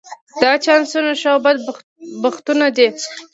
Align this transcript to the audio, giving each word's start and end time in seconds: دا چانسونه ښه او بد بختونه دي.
دا 0.41 0.51
چانسونه 0.65 1.11
ښه 1.19 1.29
او 1.33 1.39
بد 1.45 1.57
بختونه 2.23 2.67
دي. 2.77 2.87